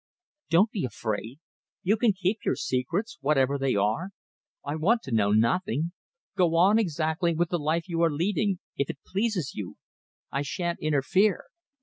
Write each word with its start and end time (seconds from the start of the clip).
Don't 0.49 0.71
be 0.71 0.83
afraid. 0.83 1.37
You 1.83 1.95
can 1.95 2.11
keep 2.11 2.39
your 2.43 2.55
secrets, 2.55 3.19
whatever 3.21 3.59
they 3.59 3.75
are. 3.75 4.09
I 4.65 4.75
want 4.75 5.03
to 5.03 5.11
know 5.13 5.31
nothing. 5.31 5.91
Go 6.35 6.55
on 6.55 6.79
exactly 6.79 7.35
with 7.35 7.49
the 7.49 7.59
life 7.59 7.87
you 7.87 8.01
are 8.01 8.09
leading, 8.11 8.57
if 8.75 8.89
it 8.89 8.97
pleases 9.05 9.53
you. 9.53 9.77
I 10.31 10.41
shan't 10.41 10.79
interfere. 10.79 11.43